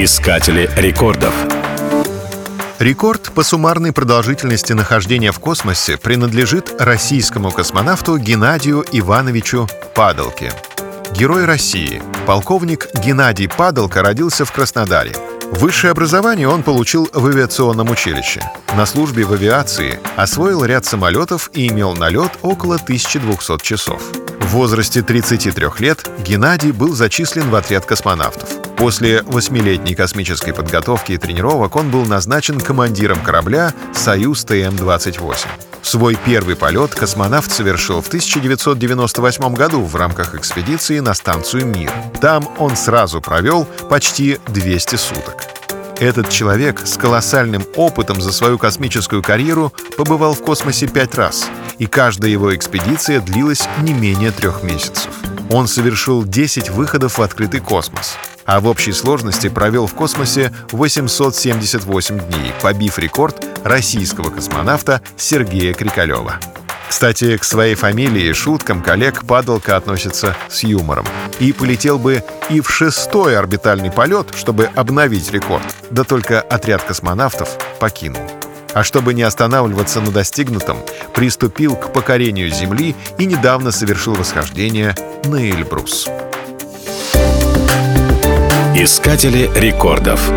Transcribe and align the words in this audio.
Искатели 0.00 0.70
рекордов. 0.76 1.34
Рекорд 2.78 3.32
по 3.34 3.42
суммарной 3.42 3.92
продолжительности 3.92 4.72
нахождения 4.72 5.32
в 5.32 5.40
космосе 5.40 5.96
принадлежит 5.96 6.72
российскому 6.80 7.50
космонавту 7.50 8.16
Геннадию 8.16 8.84
Ивановичу 8.92 9.68
Падалке. 9.96 10.52
Герой 11.16 11.46
России, 11.46 12.00
полковник 12.28 12.86
Геннадий 12.94 13.48
Падалка 13.48 14.04
родился 14.04 14.44
в 14.44 14.52
Краснодаре. 14.52 15.16
Высшее 15.50 15.90
образование 15.90 16.46
он 16.46 16.62
получил 16.62 17.10
в 17.12 17.26
авиационном 17.26 17.90
училище. 17.90 18.40
На 18.76 18.86
службе 18.86 19.24
в 19.24 19.32
авиации 19.32 19.98
освоил 20.14 20.64
ряд 20.64 20.84
самолетов 20.84 21.50
и 21.54 21.66
имел 21.66 21.96
налет 21.96 22.38
около 22.42 22.76
1200 22.76 23.64
часов. 23.64 24.00
В 24.38 24.46
возрасте 24.50 25.02
33 25.02 25.66
лет 25.80 26.08
Геннадий 26.20 26.70
был 26.70 26.94
зачислен 26.94 27.50
в 27.50 27.56
отряд 27.56 27.84
космонавтов. 27.84 28.67
После 28.78 29.22
восьмилетней 29.22 29.96
космической 29.96 30.52
подготовки 30.52 31.10
и 31.10 31.18
тренировок 31.18 31.74
он 31.74 31.90
был 31.90 32.04
назначен 32.04 32.60
командиром 32.60 33.20
корабля 33.20 33.74
«Союз 33.92 34.44
ТМ-28». 34.44 35.48
Свой 35.82 36.16
первый 36.24 36.54
полет 36.54 36.94
космонавт 36.94 37.50
совершил 37.50 38.00
в 38.02 38.06
1998 38.06 39.54
году 39.54 39.82
в 39.82 39.96
рамках 39.96 40.36
экспедиции 40.36 41.00
на 41.00 41.14
станцию 41.14 41.66
«Мир». 41.66 41.90
Там 42.20 42.48
он 42.58 42.76
сразу 42.76 43.20
провел 43.20 43.64
почти 43.90 44.38
200 44.46 44.94
суток. 44.94 45.44
Этот 45.98 46.30
человек 46.30 46.82
с 46.86 46.96
колоссальным 46.96 47.64
опытом 47.74 48.20
за 48.20 48.32
свою 48.32 48.58
космическую 48.58 49.24
карьеру 49.24 49.72
побывал 49.96 50.34
в 50.34 50.42
космосе 50.42 50.86
пять 50.86 51.16
раз, 51.16 51.48
и 51.78 51.86
каждая 51.86 52.30
его 52.30 52.54
экспедиция 52.54 53.20
длилась 53.20 53.68
не 53.82 53.92
менее 53.92 54.30
трех 54.30 54.62
месяцев. 54.62 55.10
Он 55.50 55.66
совершил 55.66 56.22
10 56.22 56.70
выходов 56.70 57.18
в 57.18 57.22
открытый 57.22 57.58
космос, 57.58 58.16
а 58.48 58.60
в 58.60 58.66
общей 58.66 58.92
сложности 58.92 59.48
провел 59.48 59.86
в 59.86 59.94
космосе 59.94 60.52
878 60.72 62.18
дней, 62.18 62.52
побив 62.62 62.98
рекорд 62.98 63.46
российского 63.62 64.30
космонавта 64.30 65.02
Сергея 65.18 65.74
Крикалева. 65.74 66.40
Кстати, 66.88 67.36
к 67.36 67.44
своей 67.44 67.74
фамилии 67.74 68.32
шуткам 68.32 68.82
коллег 68.82 69.26
Падалка 69.26 69.76
относится 69.76 70.34
с 70.48 70.62
юмором. 70.62 71.04
И 71.38 71.52
полетел 71.52 71.98
бы 71.98 72.24
и 72.48 72.62
в 72.62 72.70
шестой 72.70 73.36
орбитальный 73.38 73.92
полет, 73.92 74.28
чтобы 74.34 74.70
обновить 74.74 75.30
рекорд. 75.30 75.66
Да 75.90 76.04
только 76.04 76.40
отряд 76.40 76.82
космонавтов 76.82 77.50
покинул. 77.78 78.22
А 78.72 78.82
чтобы 78.82 79.12
не 79.12 79.22
останавливаться 79.22 80.00
на 80.00 80.10
достигнутом, 80.10 80.78
приступил 81.12 81.76
к 81.76 81.92
покорению 81.92 82.48
Земли 82.48 82.96
и 83.18 83.26
недавно 83.26 83.72
совершил 83.72 84.14
восхождение 84.14 84.94
на 85.26 85.36
Эльбрус. 85.36 86.08
Искатели 88.80 89.50
рекордов. 89.56 90.30